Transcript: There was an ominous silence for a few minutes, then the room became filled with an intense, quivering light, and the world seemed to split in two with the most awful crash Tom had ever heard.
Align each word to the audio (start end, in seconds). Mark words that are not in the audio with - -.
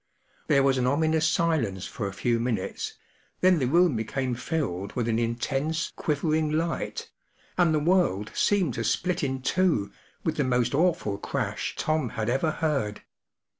There 0.47 0.63
was 0.63 0.79
an 0.79 0.87
ominous 0.87 1.29
silence 1.29 1.85
for 1.85 2.07
a 2.07 2.11
few 2.11 2.39
minutes, 2.39 2.95
then 3.41 3.59
the 3.59 3.67
room 3.67 3.95
became 3.95 4.33
filled 4.33 4.93
with 4.93 5.07
an 5.07 5.19
intense, 5.19 5.93
quivering 5.95 6.49
light, 6.49 7.11
and 7.55 7.71
the 7.71 7.77
world 7.77 8.31
seemed 8.33 8.73
to 8.73 8.83
split 8.83 9.23
in 9.23 9.43
two 9.43 9.91
with 10.23 10.37
the 10.37 10.43
most 10.43 10.73
awful 10.73 11.19
crash 11.19 11.75
Tom 11.77 12.09
had 12.17 12.31
ever 12.31 12.49
heard. 12.49 13.03